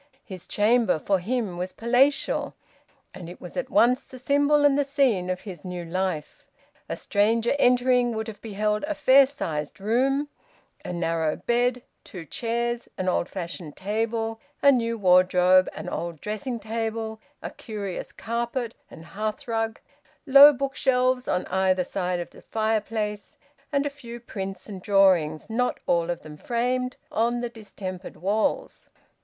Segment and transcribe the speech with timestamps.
[0.25, 2.55] His chamber, for him, was palatial,
[3.13, 6.47] and it was at once the symbol and the scene of his new life.
[6.89, 10.27] A stranger entering would have beheld a fair sized room,
[10.83, 16.59] a narrow bed, two chairs, an old fashioned table, a new wardrobe, an old dressing
[16.59, 19.79] table, a curious carpet and hearthrug,
[20.25, 23.37] low bookshelves on either side of the fireplace,
[23.71, 28.89] and a few prints and drawings, not all of them framed, on the distempered walls.